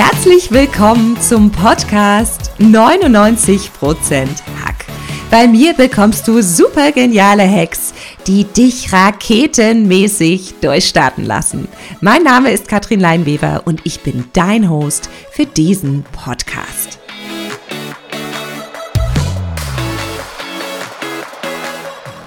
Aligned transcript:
Herzlich 0.00 0.52
willkommen 0.52 1.20
zum 1.20 1.50
Podcast 1.50 2.52
99% 2.60 4.28
Hack. 4.62 4.86
Bei 5.28 5.48
mir 5.48 5.74
bekommst 5.74 6.28
du 6.28 6.40
super 6.40 6.92
geniale 6.92 7.42
Hacks, 7.42 7.92
die 8.28 8.44
dich 8.44 8.92
raketenmäßig 8.92 10.60
durchstarten 10.60 11.24
lassen. 11.24 11.66
Mein 12.00 12.22
Name 12.22 12.52
ist 12.52 12.68
Katrin 12.68 13.00
Leinweber 13.00 13.62
und 13.64 13.80
ich 13.82 13.98
bin 14.02 14.22
dein 14.34 14.70
Host 14.70 15.10
für 15.32 15.46
diesen 15.46 16.04
Podcast. 16.04 16.97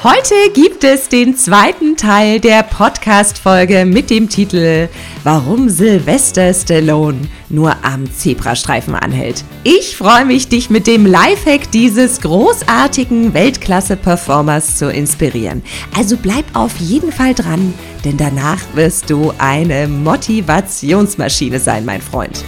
Heute 0.04 0.34
gibt 0.56 0.84
es 0.84 1.10
den 1.10 1.38
zweiten 1.38 1.96
Teil 1.96 2.40
der 2.40 2.64
Podcast-Folge 2.64 3.86
mit 3.86 4.10
dem 4.10 4.30
Titel 4.30 4.90
Warum 5.24 5.70
Sylvester 5.70 6.52
Stallone 6.56 7.20
nur 7.50 7.76
am 7.86 8.12
Zebrastreifen 8.12 8.96
anhält. 8.96 9.44
Ich 9.64 9.96
freue 9.96 10.26
mich, 10.26 10.48
dich 10.48 10.72
mit 10.72 10.88
dem 10.88 11.06
Lifehack 11.06 11.70
dieses 11.70 12.20
großartigen 12.22 13.36
Weltklasse-Performers 13.36 14.80
zu 14.80 14.92
inspirieren. 14.92 15.62
Also 15.96 16.18
bleib 16.18 16.46
auf 16.54 16.76
jeden 16.78 17.12
Fall 17.12 17.36
dran, 17.36 17.72
denn 18.04 18.18
danach 18.18 18.62
wirst 18.74 19.08
du 19.12 19.32
eine 19.38 19.88
Motivationsmaschine 19.88 21.60
sein, 21.60 21.86
mein 21.86 22.02
Freund. 22.02 22.44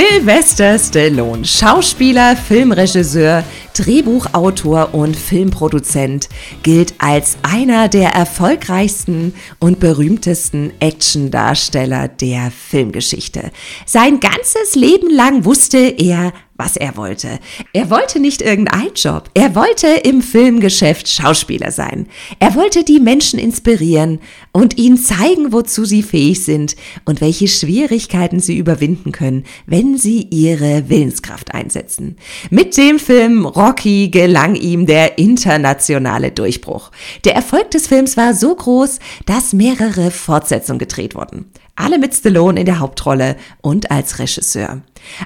Sylvester 0.00 0.78
Stallone, 0.78 1.44
Schauspieler, 1.44 2.34
Filmregisseur, 2.34 3.44
Drehbuchautor 3.80 4.92
und 4.92 5.16
Filmproduzent, 5.16 6.28
gilt 6.62 6.92
als 6.98 7.38
einer 7.40 7.88
der 7.88 8.10
erfolgreichsten 8.10 9.32
und 9.58 9.80
berühmtesten 9.80 10.72
Actiondarsteller 10.80 12.08
der 12.08 12.50
Filmgeschichte. 12.50 13.50
Sein 13.86 14.20
ganzes 14.20 14.74
Leben 14.74 15.08
lang 15.08 15.46
wusste 15.46 15.78
er, 15.78 16.34
was 16.60 16.76
er 16.76 16.94
wollte. 16.98 17.38
Er 17.72 17.88
wollte 17.88 18.20
nicht 18.20 18.42
irgendeinen 18.42 18.92
Job. 18.94 19.30
Er 19.32 19.54
wollte 19.54 19.86
im 19.86 20.20
Filmgeschäft 20.20 21.08
Schauspieler 21.08 21.72
sein. 21.72 22.06
Er 22.38 22.54
wollte 22.54 22.84
die 22.84 23.00
Menschen 23.00 23.38
inspirieren 23.38 24.20
und 24.52 24.76
ihnen 24.76 24.98
zeigen, 24.98 25.54
wozu 25.54 25.86
sie 25.86 26.02
fähig 26.02 26.44
sind 26.44 26.76
und 27.06 27.22
welche 27.22 27.48
Schwierigkeiten 27.48 28.40
sie 28.40 28.58
überwinden 28.58 29.10
können, 29.10 29.44
wenn 29.64 29.96
sie 29.96 30.28
ihre 30.30 30.90
Willenskraft 30.90 31.54
einsetzen. 31.54 32.16
Mit 32.50 32.76
dem 32.76 32.98
Film 32.98 33.46
Rocky 33.70 34.08
gelang 34.08 34.56
ihm 34.56 34.84
der 34.84 35.16
internationale 35.16 36.32
Durchbruch. 36.32 36.90
Der 37.24 37.36
Erfolg 37.36 37.70
des 37.70 37.86
Films 37.86 38.16
war 38.16 38.34
so 38.34 38.52
groß, 38.52 38.98
dass 39.26 39.52
mehrere 39.52 40.10
Fortsetzungen 40.10 40.80
gedreht 40.80 41.14
wurden. 41.14 41.52
Alle 41.76 42.00
mit 42.00 42.12
Stallone 42.12 42.58
in 42.58 42.66
der 42.66 42.80
Hauptrolle 42.80 43.36
und 43.60 43.92
als 43.92 44.18
Regisseur. 44.18 44.80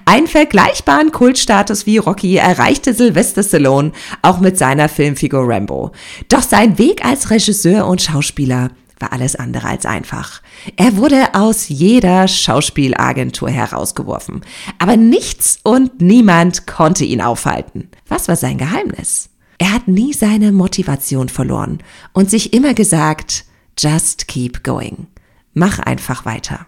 Einen 0.04 0.26
vergleichbaren 0.26 1.10
Kultstatus 1.10 1.86
wie 1.86 1.96
Rocky 1.96 2.36
erreichte 2.36 2.92
Sylvester 2.92 3.42
Stallone 3.42 3.92
auch 4.20 4.40
mit 4.40 4.58
seiner 4.58 4.90
Filmfigur 4.90 5.48
Rambo. 5.48 5.92
Doch 6.28 6.42
sein 6.42 6.76
Weg 6.76 7.02
als 7.02 7.30
Regisseur 7.30 7.86
und 7.86 8.02
Schauspieler 8.02 8.72
war 9.04 9.12
alles 9.12 9.36
andere 9.36 9.68
als 9.68 9.84
einfach. 9.84 10.40
Er 10.76 10.96
wurde 10.96 11.34
aus 11.34 11.68
jeder 11.68 12.26
Schauspielagentur 12.26 13.50
herausgeworfen. 13.50 14.42
Aber 14.78 14.96
nichts 14.96 15.58
und 15.62 16.00
niemand 16.00 16.66
konnte 16.66 17.04
ihn 17.04 17.20
aufhalten. 17.20 17.90
Was 18.08 18.28
war 18.28 18.36
sein 18.36 18.56
Geheimnis? 18.56 19.28
Er 19.58 19.72
hat 19.72 19.88
nie 19.88 20.14
seine 20.14 20.52
Motivation 20.52 21.28
verloren 21.28 21.78
und 22.12 22.30
sich 22.30 22.54
immer 22.54 22.72
gesagt, 22.72 23.44
just 23.78 24.26
keep 24.26 24.64
going. 24.64 25.06
Mach 25.52 25.78
einfach 25.80 26.24
weiter. 26.24 26.66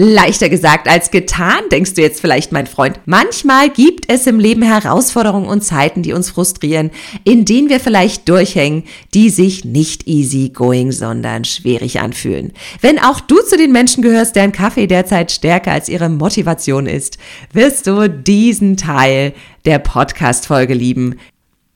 Leichter 0.00 0.48
gesagt 0.48 0.88
als 0.88 1.10
getan, 1.10 1.58
denkst 1.72 1.94
du 1.94 2.02
jetzt 2.02 2.20
vielleicht, 2.20 2.52
mein 2.52 2.68
Freund. 2.68 3.00
Manchmal 3.04 3.68
gibt 3.68 4.08
es 4.08 4.28
im 4.28 4.38
Leben 4.38 4.62
Herausforderungen 4.62 5.48
und 5.48 5.64
Zeiten, 5.64 6.04
die 6.04 6.12
uns 6.12 6.30
frustrieren, 6.30 6.92
in 7.24 7.44
denen 7.44 7.68
wir 7.68 7.80
vielleicht 7.80 8.28
durchhängen, 8.28 8.84
die 9.12 9.28
sich 9.28 9.64
nicht 9.64 10.06
easy 10.06 10.50
going, 10.50 10.92
sondern 10.92 11.44
schwierig 11.44 11.98
anfühlen. 11.98 12.52
Wenn 12.80 13.00
auch 13.00 13.18
du 13.18 13.42
zu 13.42 13.56
den 13.56 13.72
Menschen 13.72 14.04
gehörst, 14.04 14.36
deren 14.36 14.52
Kaffee 14.52 14.86
derzeit 14.86 15.32
stärker 15.32 15.72
als 15.72 15.88
ihre 15.88 16.08
Motivation 16.08 16.86
ist, 16.86 17.18
wirst 17.52 17.88
du 17.88 18.08
diesen 18.08 18.76
Teil 18.76 19.32
der 19.64 19.80
Podcast-Folge 19.80 20.74
lieben. 20.74 21.16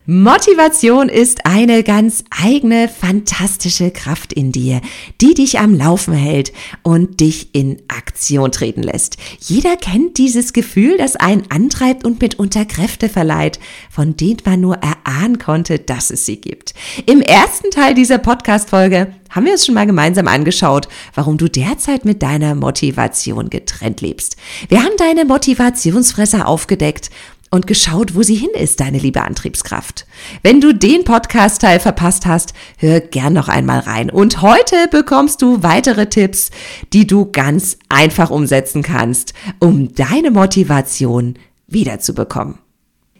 Motivation 0.04 1.08
ist 1.08 1.46
eine 1.46 1.84
ganz 1.84 2.24
eigene, 2.30 2.88
fantastische 2.88 3.92
Kraft 3.92 4.32
in 4.32 4.50
dir, 4.50 4.80
die 5.20 5.32
dich 5.32 5.60
am 5.60 5.76
Laufen 5.76 6.12
hält 6.12 6.52
und 6.82 7.20
dich 7.20 7.54
in 7.54 7.80
Aktion 7.86 8.50
treten 8.50 8.82
lässt. 8.82 9.16
Jeder 9.38 9.76
kennt 9.76 10.18
dieses 10.18 10.52
Gefühl, 10.52 10.98
das 10.98 11.14
einen 11.14 11.44
antreibt 11.52 12.04
und 12.04 12.20
mitunter 12.20 12.64
Kräfte 12.64 13.08
verleiht, 13.08 13.60
von 13.90 14.16
denen 14.16 14.38
man 14.44 14.60
nur 14.60 14.78
erahnen 14.78 15.38
konnte, 15.38 15.78
dass 15.78 16.10
es 16.10 16.26
sie 16.26 16.40
gibt. 16.40 16.74
Im 17.06 17.20
ersten 17.20 17.70
Teil 17.70 17.94
dieser 17.94 18.18
Podcast-Folge 18.18 19.14
haben 19.30 19.46
wir 19.46 19.52
uns 19.52 19.64
schon 19.64 19.76
mal 19.76 19.86
gemeinsam 19.86 20.26
angeschaut, 20.26 20.88
warum 21.14 21.38
du 21.38 21.46
derzeit 21.46 22.04
mit 22.04 22.24
deiner 22.24 22.56
Motivation 22.56 23.50
getrennt 23.50 24.00
lebst. 24.00 24.36
Wir 24.68 24.82
haben 24.82 24.96
deine 24.98 25.24
Motivationsfresser 25.26 26.48
aufgedeckt 26.48 27.10
und 27.52 27.66
geschaut, 27.66 28.16
wo 28.16 28.22
sie 28.22 28.34
hin 28.34 28.50
ist, 28.54 28.80
deine 28.80 28.98
liebe 28.98 29.22
Antriebskraft. 29.22 30.06
Wenn 30.42 30.60
du 30.62 30.72
den 30.74 31.04
Podcast-Teil 31.04 31.80
verpasst 31.80 32.24
hast, 32.24 32.54
hör 32.78 33.00
gern 33.00 33.34
noch 33.34 33.48
einmal 33.48 33.80
rein. 33.80 34.10
Und 34.10 34.40
heute 34.40 34.88
bekommst 34.90 35.42
du 35.42 35.62
weitere 35.62 36.06
Tipps, 36.06 36.50
die 36.94 37.06
du 37.06 37.30
ganz 37.30 37.78
einfach 37.90 38.30
umsetzen 38.30 38.82
kannst, 38.82 39.34
um 39.60 39.94
deine 39.94 40.30
Motivation 40.30 41.34
wiederzubekommen. 41.66 42.61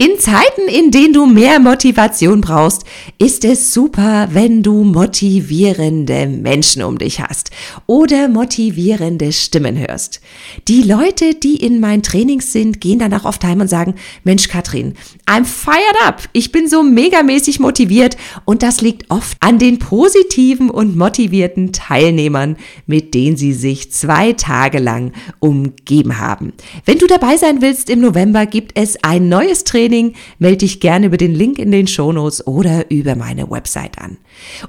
In 0.03 0.19
Zeiten, 0.19 0.67
in 0.67 0.91
denen 0.91 1.13
du 1.13 1.27
mehr 1.27 1.61
Motivation 1.61 2.41
brauchst, 2.41 2.83
ist 3.21 3.45
es 3.45 3.73
super, 3.73 4.31
wenn 4.33 4.65
du 4.65 4.83
motivierende 4.83 6.27
Menschen 6.27 6.83
um 6.83 6.99
dich 6.99 7.21
hast 7.21 7.53
oder 7.87 8.27
motivierende 8.27 9.31
Stimmen 9.31 9.79
hörst. 9.79 10.21
Die 10.67 10.83
Leute, 10.83 11.37
die 11.37 11.55
in 11.55 11.79
meinen 11.79 12.03
Trainings 12.03 12.53
sind, 12.53 12.81
gehen 12.81 12.99
danach 12.99 13.25
oft 13.25 13.45
heim 13.45 13.61
und 13.61 13.69
sagen, 13.69 13.95
Mensch 14.25 14.49
Katrin, 14.49 14.95
I'm 15.25 15.45
fired 15.45 15.97
up. 16.05 16.29
Ich 16.33 16.51
bin 16.51 16.69
so 16.69 16.83
megamäßig 16.83 17.61
motiviert 17.61 18.17
und 18.45 18.65
das 18.65 18.81
liegt 18.81 19.09
oft 19.09 19.37
an 19.39 19.61
den 19.61 19.79
positiven 19.79 20.69
und 20.69 20.97
motivierten 20.97 21.73
Teilnehmern, 21.73 22.57
mit 22.89 23.15
denen 23.15 23.37
sie 23.37 23.53
sich 23.53 23.93
zwei 23.93 24.33
Tage 24.33 24.81
lang 24.81 25.13
umgeben 25.39 26.19
haben. 26.19 26.55
Wenn 26.87 26.99
du 26.99 27.07
dabei 27.07 27.37
sein 27.37 27.63
willst 27.63 27.89
im 27.89 28.01
November, 28.01 28.47
gibt 28.47 28.77
es 28.77 28.97
ein 29.05 29.29
neues 29.29 29.63
Training 29.63 29.92
Training, 29.93 30.15
melde 30.39 30.59
dich 30.59 30.81
gerne 30.81 31.07
über 31.07 31.19
den 31.19 31.35
Link 31.35 31.59
in 31.59 31.71
den 31.71 31.87
Shownotes 31.87 32.47
oder 32.47 32.91
über 32.91 33.15
meine 33.15 33.51
Website 33.51 33.99
an. 33.99 34.17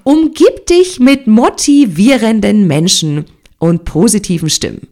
Umgib 0.03 0.65
dich 0.67 0.99
mit 0.99 1.27
motivierenden 1.27 2.67
Menschen 2.67 3.25
und 3.57 3.85
positiven 3.85 4.49
Stimmen. 4.49 4.87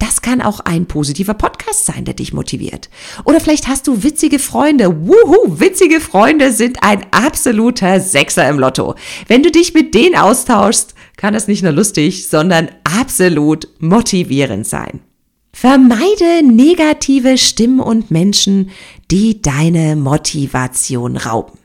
Das 0.00 0.20
kann 0.20 0.42
auch 0.42 0.60
ein 0.60 0.86
positiver 0.86 1.34
Podcast 1.34 1.86
sein, 1.86 2.04
der 2.04 2.14
dich 2.14 2.34
motiviert. 2.34 2.90
Oder 3.24 3.40
vielleicht 3.40 3.68
hast 3.68 3.86
du 3.86 4.02
witzige 4.02 4.40
Freunde. 4.40 5.06
Wuhu, 5.06 5.60
witzige 5.60 6.00
Freunde 6.00 6.52
sind 6.52 6.82
ein 6.82 7.06
absoluter 7.12 8.00
Sechser 8.00 8.46
im 8.48 8.58
Lotto. 8.58 8.96
Wenn 9.28 9.42
du 9.42 9.50
dich 9.50 9.72
mit 9.72 9.94
denen 9.94 10.16
austauschst, 10.16 10.94
kann 11.16 11.32
das 11.32 11.46
nicht 11.46 11.62
nur 11.62 11.72
lustig, 11.72 12.28
sondern 12.28 12.68
absolut 12.84 13.68
motivierend 13.78 14.66
sein. 14.66 15.00
Vermeide 15.58 16.42
negative 16.44 17.38
Stimmen 17.38 17.80
und 17.80 18.10
Menschen, 18.10 18.68
die 19.10 19.40
deine 19.40 19.96
Motivation 19.96 21.16
rauben. 21.16 21.58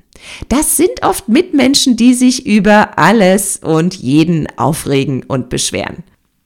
Das 0.48 0.78
sind 0.78 1.04
oft 1.04 1.28
Mitmenschen, 1.28 1.98
die 1.98 2.14
sich 2.14 2.46
über 2.46 2.98
alles 2.98 3.58
und 3.58 3.96
jeden 3.96 4.48
aufregen 4.58 5.24
und 5.24 5.50
beschweren. 5.50 6.04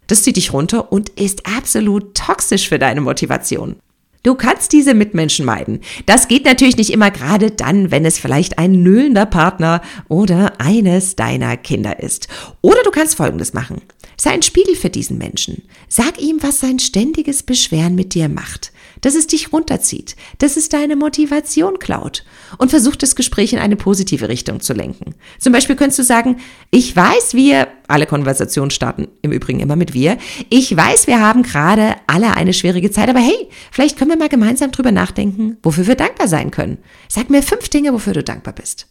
Das 0.08 0.24
zieht 0.24 0.38
dich 0.38 0.54
runter 0.54 0.92
und 0.92 1.10
ist 1.10 1.46
absolut 1.46 2.16
toxisch 2.16 2.68
für 2.68 2.80
deine 2.80 3.02
Motivation. 3.02 3.76
Du 4.24 4.34
kannst 4.34 4.74
diese 4.74 4.96
Mitmenschen 4.96 5.46
meiden. 5.46 5.82
Das 6.08 6.28
geht 6.28 6.46
natürlich 6.46 6.78
nicht 6.78 6.90
immer 6.90 7.12
gerade 7.12 7.52
dann, 7.52 7.92
wenn 7.92 8.06
es 8.06 8.18
vielleicht 8.18 8.58
ein 8.58 8.82
nöhlender 8.82 9.28
Partner 9.28 9.84
oder 10.08 10.60
eines 10.60 11.16
deiner 11.16 11.58
Kinder 11.58 12.00
ist. 12.00 12.28
Oder 12.62 12.82
du 12.84 12.90
kannst 12.90 13.18
Folgendes 13.18 13.54
machen. 13.54 13.84
Sei 14.18 14.32
ein 14.32 14.42
Spiegel 14.42 14.76
für 14.76 14.90
diesen 14.90 15.18
Menschen. 15.18 15.64
Sag 15.88 16.22
ihm, 16.22 16.42
was 16.42 16.60
sein 16.60 16.80
ständiges 16.80 17.44
Beschweren 17.44 17.96
mit 17.96 18.14
dir 18.14 18.30
macht. 18.30 18.72
Dass 19.02 19.16
es 19.16 19.28
dich 19.28 19.52
runterzieht, 19.52 20.16
dass 20.38 20.58
es 20.58 20.70
deine 20.70 20.96
Motivation 20.96 21.80
klaut. 21.80 22.24
Und 22.58 22.70
versuch 22.70 22.96
das 22.96 23.16
Gespräch 23.16 23.54
in 23.54 23.60
eine 23.60 23.76
positive 23.76 24.30
Richtung 24.30 24.62
zu 24.62 24.74
lenken. 24.74 25.16
Zum 25.40 25.52
Beispiel 25.52 25.76
könntest 25.76 26.00
du 26.00 26.04
sagen, 26.04 26.38
ich 26.72 26.96
weiß, 26.96 27.34
wir, 27.34 27.68
alle 27.88 28.06
Konversationen 28.06 28.72
starten 28.72 29.08
im 29.22 29.32
Übrigen 29.32 29.60
immer 29.60 29.76
mit 29.76 29.94
wir, 29.94 30.18
ich 30.50 30.76
weiß, 30.76 31.08
wir 31.08 31.20
haben 31.20 31.44
gerade 31.44 31.96
alle 32.08 32.36
eine 32.36 32.54
schwierige 32.54 32.92
Zeit, 32.92 33.10
aber 33.10 33.20
hey, 33.20 33.50
vielleicht 33.72 33.98
können 33.98 34.12
wir 34.12 34.18
mal 34.18 34.30
gemeinsam 34.30 34.72
drüber 34.72 34.92
nachdenken, 34.92 35.58
wofür 35.62 35.88
wir 35.88 35.96
dankbar 35.96 36.28
sein 36.28 36.52
können. 36.52 36.78
Sag 37.10 37.30
mir 37.30 37.44
fünf 37.44 37.70
Dinge, 37.70 37.94
wofür 37.94 38.14
du 38.14 38.24
dankbar 38.24 38.54
bist. 38.54 38.88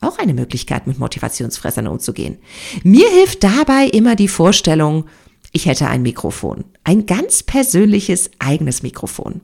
Auch 0.00 0.18
eine 0.18 0.34
Möglichkeit, 0.34 0.86
mit 0.86 0.98
Motivationsfressern 0.98 1.88
umzugehen. 1.88 2.38
Mir 2.84 3.08
hilft 3.08 3.42
dabei 3.42 3.86
immer 3.86 4.14
die 4.14 4.28
Vorstellung, 4.28 5.06
ich 5.52 5.66
hätte 5.66 5.88
ein 5.88 6.02
Mikrofon. 6.02 6.64
Ein 6.84 7.06
ganz 7.06 7.42
persönliches 7.42 8.30
eigenes 8.38 8.82
Mikrofon. 8.82 9.40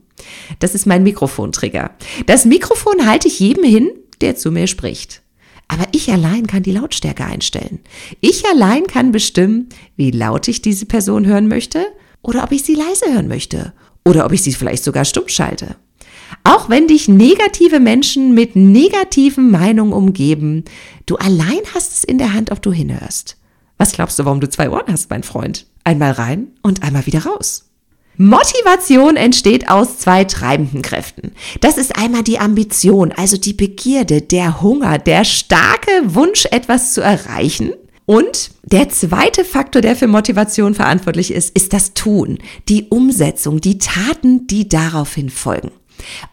Das 0.59 0.75
ist 0.75 0.85
mein 0.85 1.03
Mikrofontrigger. 1.03 1.91
Das 2.25 2.45
Mikrofon 2.45 3.05
halte 3.05 3.27
ich 3.27 3.39
jedem 3.39 3.63
hin, 3.63 3.89
der 4.21 4.35
zu 4.35 4.51
mir 4.51 4.67
spricht. 4.67 5.21
Aber 5.67 5.87
ich 5.91 6.11
allein 6.11 6.45
kann 6.45 6.63
die 6.63 6.71
Lautstärke 6.71 7.25
einstellen. 7.25 7.79
Ich 8.21 8.45
allein 8.47 8.85
kann 8.85 9.11
bestimmen, 9.11 9.69
wie 9.95 10.11
laut 10.11 10.47
ich 10.47 10.61
diese 10.61 10.85
Person 10.85 11.25
hören 11.25 11.47
möchte 11.47 11.85
oder 12.21 12.43
ob 12.43 12.51
ich 12.51 12.63
sie 12.63 12.75
leise 12.75 13.11
hören 13.11 13.27
möchte 13.27 13.73
oder 14.05 14.25
ob 14.25 14.31
ich 14.31 14.43
sie 14.43 14.53
vielleicht 14.53 14.83
sogar 14.83 15.05
stumm 15.05 15.27
schalte. 15.27 15.75
Auch 16.47 16.69
wenn 16.69 16.87
dich 16.87 17.07
negative 17.07 17.79
Menschen 17.79 18.35
mit 18.35 18.55
negativen 18.55 19.49
Meinungen 19.49 19.93
umgeben, 19.93 20.63
du 21.07 21.15
allein 21.15 21.61
hast 21.73 21.93
es 21.93 22.03
in 22.03 22.19
der 22.19 22.33
Hand, 22.33 22.51
ob 22.51 22.61
du 22.61 22.71
hinhörst. 22.71 23.35
Was 23.79 23.93
glaubst 23.93 24.19
du, 24.19 24.25
warum 24.25 24.39
du 24.39 24.47
zwei 24.47 24.69
Ohren 24.69 24.85
hast, 24.87 25.09
mein 25.09 25.23
Freund? 25.23 25.65
Einmal 25.83 26.11
rein 26.11 26.49
und 26.61 26.83
einmal 26.83 27.07
wieder 27.07 27.25
raus. 27.25 27.65
Motivation 28.17 29.15
entsteht 29.15 29.69
aus 29.69 29.97
zwei 29.97 30.23
treibenden 30.23 30.83
Kräften. 30.83 31.31
Das 31.61 31.79
ist 31.79 31.97
einmal 31.97 32.21
die 32.21 32.37
Ambition, 32.37 33.11
also 33.11 33.37
die 33.37 33.53
Begierde, 33.53 34.21
der 34.21 34.61
Hunger, 34.61 34.99
der 34.99 35.25
starke 35.25 35.89
Wunsch, 36.05 36.45
etwas 36.51 36.93
zu 36.93 37.01
erreichen. 37.01 37.73
Und 38.05 38.51
der 38.63 38.89
zweite 38.89 39.43
Faktor, 39.43 39.81
der 39.81 39.95
für 39.95 40.07
Motivation 40.07 40.75
verantwortlich 40.75 41.33
ist, 41.33 41.57
ist 41.57 41.73
das 41.73 41.95
Tun, 41.95 42.37
die 42.69 42.83
Umsetzung, 42.89 43.61
die 43.61 43.79
Taten, 43.79 44.45
die 44.45 44.69
daraufhin 44.69 45.31
folgen. 45.31 45.71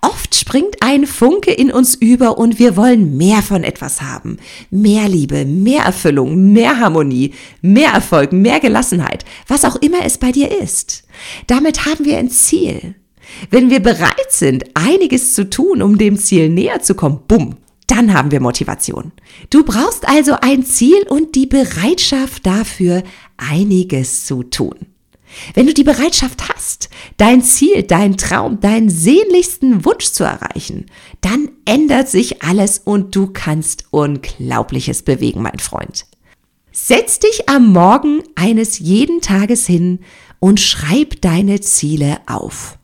Oft 0.00 0.34
springt 0.34 0.76
ein 0.80 1.06
Funke 1.06 1.52
in 1.52 1.72
uns 1.72 1.94
über 1.94 2.38
und 2.38 2.58
wir 2.58 2.76
wollen 2.76 3.16
mehr 3.16 3.42
von 3.42 3.64
etwas 3.64 4.02
haben. 4.02 4.38
Mehr 4.70 5.08
Liebe, 5.08 5.44
mehr 5.44 5.84
Erfüllung, 5.84 6.52
mehr 6.52 6.78
Harmonie, 6.78 7.34
mehr 7.60 7.90
Erfolg, 7.92 8.32
mehr 8.32 8.60
Gelassenheit, 8.60 9.24
was 9.46 9.64
auch 9.64 9.76
immer 9.76 10.04
es 10.04 10.18
bei 10.18 10.32
dir 10.32 10.60
ist. 10.60 11.04
Damit 11.46 11.86
haben 11.86 12.04
wir 12.04 12.18
ein 12.18 12.30
Ziel. 12.30 12.94
Wenn 13.50 13.70
wir 13.70 13.80
bereit 13.80 14.30
sind, 14.30 14.64
einiges 14.74 15.34
zu 15.34 15.48
tun, 15.48 15.82
um 15.82 15.98
dem 15.98 16.18
Ziel 16.18 16.48
näher 16.48 16.80
zu 16.80 16.94
kommen, 16.94 17.20
bumm, 17.26 17.56
dann 17.86 18.14
haben 18.14 18.30
wir 18.30 18.40
Motivation. 18.40 19.12
Du 19.50 19.64
brauchst 19.64 20.08
also 20.08 20.36
ein 20.40 20.64
Ziel 20.64 21.02
und 21.08 21.34
die 21.34 21.46
Bereitschaft 21.46 22.46
dafür, 22.46 23.02
einiges 23.36 24.24
zu 24.24 24.42
tun. 24.42 24.91
Wenn 25.54 25.66
du 25.66 25.74
die 25.74 25.84
Bereitschaft 25.84 26.48
hast, 26.48 26.88
dein 27.16 27.42
Ziel, 27.42 27.82
dein 27.82 28.16
Traum, 28.16 28.60
deinen 28.60 28.90
sehnlichsten 28.90 29.84
Wunsch 29.84 30.06
zu 30.06 30.24
erreichen, 30.24 30.86
dann 31.20 31.50
ändert 31.64 32.08
sich 32.08 32.42
alles 32.42 32.78
und 32.78 33.14
du 33.14 33.28
kannst 33.32 33.86
Unglaubliches 33.90 35.02
bewegen, 35.02 35.42
mein 35.42 35.58
Freund. 35.58 36.06
Setz 36.72 37.18
dich 37.18 37.48
am 37.48 37.72
Morgen 37.72 38.22
eines 38.34 38.78
jeden 38.78 39.20
Tages 39.20 39.66
hin 39.66 40.00
und 40.40 40.58
schreib 40.58 41.20
deine 41.20 41.60
Ziele 41.60 42.18
auf. 42.26 42.78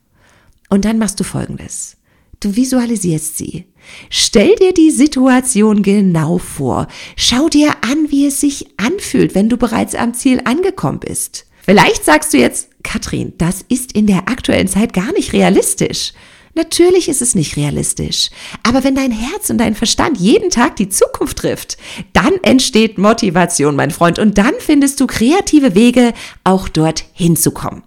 Und 0.69 0.85
dann 0.85 0.99
machst 0.99 1.19
du 1.19 1.23
Folgendes. 1.23 1.97
Du 2.39 2.55
visualisierst 2.55 3.37
sie. 3.37 3.65
Stell 4.09 4.55
dir 4.55 4.73
die 4.73 4.91
Situation 4.91 5.81
genau 5.81 6.37
vor. 6.37 6.87
Schau 7.17 7.49
dir 7.49 7.71
an, 7.81 8.11
wie 8.11 8.27
es 8.27 8.39
sich 8.39 8.67
anfühlt, 8.77 9.35
wenn 9.35 9.49
du 9.49 9.57
bereits 9.57 9.95
am 9.95 10.13
Ziel 10.13 10.41
angekommen 10.45 10.99
bist. 10.99 11.47
Vielleicht 11.69 12.03
sagst 12.03 12.33
du 12.33 12.39
jetzt, 12.39 12.69
Katrin, 12.81 13.33
das 13.37 13.63
ist 13.69 13.91
in 13.91 14.07
der 14.07 14.27
aktuellen 14.27 14.67
Zeit 14.67 14.91
gar 14.91 15.11
nicht 15.11 15.33
realistisch. 15.33 16.13
Natürlich 16.55 17.07
ist 17.07 17.21
es 17.21 17.35
nicht 17.35 17.57
realistisch. 17.57 18.31
Aber 18.63 18.83
wenn 18.83 18.95
dein 18.95 19.11
Herz 19.11 19.51
und 19.51 19.59
dein 19.59 19.75
Verstand 19.75 20.17
jeden 20.17 20.49
Tag 20.49 20.77
die 20.77 20.89
Zukunft 20.89 21.37
trifft, 21.37 21.77
dann 22.11 22.33
entsteht 22.41 22.97
Motivation, 22.97 23.75
mein 23.75 23.91
Freund, 23.91 24.17
und 24.17 24.39
dann 24.39 24.55
findest 24.57 24.99
du 24.99 25.05
kreative 25.05 25.75
Wege, 25.75 26.13
auch 26.43 26.69
dort 26.69 27.05
hinzukommen. 27.13 27.83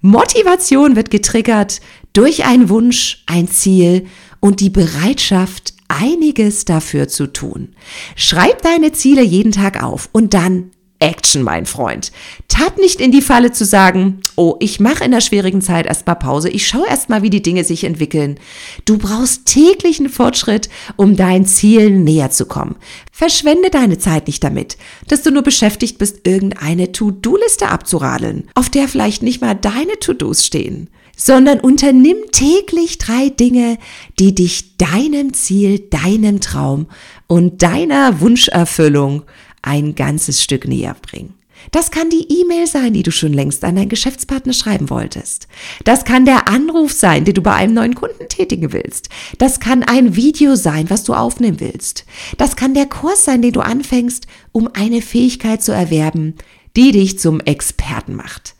Motivation 0.00 0.96
wird 0.96 1.12
getriggert 1.12 1.80
durch 2.12 2.44
einen 2.44 2.68
Wunsch, 2.68 3.22
ein 3.26 3.46
Ziel 3.46 4.08
und 4.40 4.58
die 4.58 4.70
Bereitschaft, 4.70 5.74
einiges 5.86 6.64
dafür 6.64 7.06
zu 7.06 7.28
tun. 7.28 7.76
Schreib 8.16 8.62
deine 8.62 8.90
Ziele 8.90 9.22
jeden 9.22 9.52
Tag 9.52 9.80
auf 9.80 10.08
und 10.10 10.34
dann 10.34 10.72
Action, 10.98 11.42
mein 11.42 11.66
Freund. 11.66 12.12
Tat 12.48 12.78
nicht 12.78 13.00
in 13.00 13.12
die 13.12 13.22
Falle 13.22 13.52
zu 13.52 13.64
sagen, 13.64 14.20
oh, 14.36 14.56
ich 14.60 14.80
mache 14.80 15.04
in 15.04 15.10
der 15.10 15.20
schwierigen 15.20 15.60
Zeit 15.60 15.86
erstmal 15.86 16.16
Pause, 16.16 16.48
ich 16.48 16.66
schaue 16.66 16.88
erstmal, 16.88 17.22
wie 17.22 17.30
die 17.30 17.42
Dinge 17.42 17.64
sich 17.64 17.84
entwickeln. 17.84 18.38
Du 18.84 18.98
brauchst 18.98 19.46
täglichen 19.46 20.08
Fortschritt, 20.08 20.68
um 20.96 21.16
dein 21.16 21.44
Ziel 21.44 21.90
näher 21.90 22.30
zu 22.30 22.46
kommen. 22.46 22.76
Verschwende 23.12 23.70
deine 23.70 23.98
Zeit 23.98 24.26
nicht 24.26 24.42
damit, 24.42 24.76
dass 25.08 25.22
du 25.22 25.30
nur 25.30 25.42
beschäftigt 25.42 25.98
bist, 25.98 26.26
irgendeine 26.26 26.92
To-Do-Liste 26.92 27.68
abzuradeln, 27.68 28.48
auf 28.54 28.70
der 28.70 28.88
vielleicht 28.88 29.22
nicht 29.22 29.40
mal 29.40 29.54
deine 29.54 29.98
To-Dos 30.00 30.44
stehen 30.44 30.88
sondern 31.16 31.60
unternimm 31.60 32.18
täglich 32.30 32.98
drei 32.98 33.30
Dinge, 33.30 33.78
die 34.18 34.34
dich 34.34 34.76
deinem 34.76 35.32
Ziel, 35.32 35.88
deinem 35.90 36.40
Traum 36.40 36.86
und 37.26 37.62
deiner 37.62 38.20
Wunscherfüllung 38.20 39.22
ein 39.62 39.94
ganzes 39.94 40.42
Stück 40.42 40.66
näher 40.66 40.96
bringen. 41.00 41.34
Das 41.72 41.90
kann 41.90 42.10
die 42.10 42.26
E-Mail 42.40 42.66
sein, 42.66 42.92
die 42.92 43.02
du 43.02 43.10
schon 43.10 43.32
längst 43.32 43.64
an 43.64 43.76
deinen 43.76 43.88
Geschäftspartner 43.88 44.52
schreiben 44.52 44.90
wolltest. 44.90 45.48
Das 45.84 46.04
kann 46.04 46.24
der 46.24 46.48
Anruf 46.48 46.92
sein, 46.92 47.24
den 47.24 47.34
du 47.34 47.42
bei 47.42 47.54
einem 47.54 47.74
neuen 47.74 47.94
Kunden 47.94 48.28
tätigen 48.28 48.72
willst. 48.72 49.08
Das 49.38 49.58
kann 49.58 49.82
ein 49.82 50.16
Video 50.16 50.54
sein, 50.54 50.90
was 50.90 51.04
du 51.04 51.14
aufnehmen 51.14 51.60
willst. 51.60 52.04
Das 52.36 52.56
kann 52.56 52.74
der 52.74 52.86
Kurs 52.86 53.24
sein, 53.24 53.42
den 53.42 53.52
du 53.52 53.60
anfängst, 53.60 54.26
um 54.52 54.68
eine 54.72 55.02
Fähigkeit 55.02 55.62
zu 55.62 55.72
erwerben, 55.72 56.34
die 56.76 56.92
dich 56.92 57.18
zum 57.18 57.40
Experten 57.40 58.14
macht. 58.14 58.54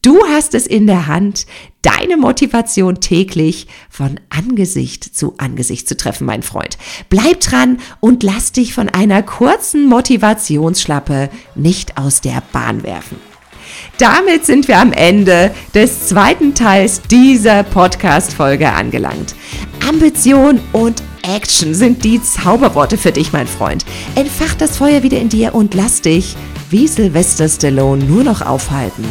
Du 0.00 0.16
hast 0.28 0.54
es 0.54 0.66
in 0.68 0.86
der 0.86 1.08
Hand, 1.08 1.46
deine 1.82 2.16
Motivation 2.16 3.00
täglich 3.00 3.66
von 3.90 4.20
Angesicht 4.30 5.02
zu 5.02 5.34
Angesicht 5.38 5.88
zu 5.88 5.96
treffen, 5.96 6.24
mein 6.24 6.44
Freund. 6.44 6.78
Bleib 7.10 7.40
dran 7.40 7.78
und 7.98 8.22
lass 8.22 8.52
dich 8.52 8.74
von 8.74 8.88
einer 8.88 9.24
kurzen 9.24 9.88
Motivationsschlappe 9.88 11.30
nicht 11.56 11.98
aus 11.98 12.20
der 12.20 12.44
Bahn 12.52 12.84
werfen. 12.84 13.16
Damit 13.98 14.46
sind 14.46 14.68
wir 14.68 14.78
am 14.78 14.92
Ende 14.92 15.52
des 15.74 16.06
zweiten 16.06 16.54
Teils 16.54 17.02
dieser 17.02 17.64
Podcast-Folge 17.64 18.72
angelangt. 18.72 19.34
Ambition 19.86 20.60
und 20.72 21.02
Action 21.22 21.74
sind 21.74 22.04
die 22.04 22.22
Zauberworte 22.22 22.98
für 22.98 23.12
dich, 23.12 23.32
mein 23.32 23.48
Freund. 23.48 23.84
Entfach 24.14 24.54
das 24.54 24.76
Feuer 24.76 25.02
wieder 25.02 25.18
in 25.18 25.28
dir 25.28 25.54
und 25.56 25.74
lass 25.74 26.00
dich, 26.00 26.36
wie 26.70 26.86
Sylvester 26.86 27.48
Stallone, 27.48 28.04
nur 28.04 28.22
noch 28.22 28.42
aufhalten 28.42 29.04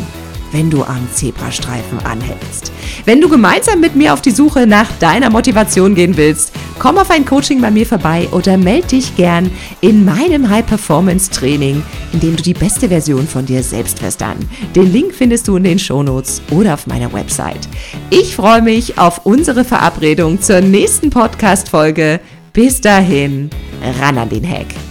wenn 0.52 0.70
du 0.70 0.84
am 0.84 1.08
Zebrastreifen 1.14 2.00
anhältst. 2.06 2.72
Wenn 3.06 3.22
du 3.22 3.30
gemeinsam 3.30 3.80
mit 3.80 3.96
mir 3.96 4.14
auf 4.14 4.22
die 4.22 4.32
Suche 4.32 4.68
nach 4.68 4.92
deiner 5.00 5.30
Motivation 5.30 5.96
gehen 5.96 6.18
willst, 6.18 6.52
komm 6.80 6.98
auf 6.98 7.10
ein 7.10 7.26
Coaching 7.26 7.62
bei 7.62 7.72
mir 7.72 7.86
vorbei 7.86 8.28
oder 8.32 8.58
melde 8.58 8.88
dich 8.88 9.16
gern 9.16 9.50
in 9.82 10.06
meinem 10.06 10.50
High 10.50 10.66
Performance 10.66 11.30
Training, 11.32 11.84
in 12.14 12.20
dem 12.20 12.36
du 12.36 12.44
die 12.44 12.54
beste 12.54 12.90
Version 12.90 13.28
von 13.28 13.46
dir 13.46 13.64
selbst 13.64 14.02
wirst 14.02 14.22
an. 14.24 14.38
Den 14.76 14.92
Link 14.92 15.14
findest 15.14 15.48
du 15.48 15.58
in 15.58 15.64
den 15.64 15.80
Shownotes 15.80 16.42
oder 16.52 16.74
auf 16.74 16.88
meiner 16.88 17.12
Website. 17.14 17.68
Ich 18.10 18.36
freue 18.36 18.62
mich 18.62 18.98
auf 18.98 19.26
unsere 19.26 19.64
Verabredung 19.64 20.42
zur 20.42 20.62
nächsten 20.62 21.10
Podcast 21.10 21.70
Folge. 21.70 22.20
Bis 22.54 22.82
dahin, 22.82 23.50
ran 24.00 24.18
an 24.18 24.30
den 24.30 24.48
Hack. 24.48 24.87